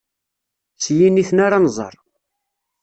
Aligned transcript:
S 0.83 0.85
yiniten 0.97 1.37
ara 1.45 1.57
nẓer. 1.65 1.95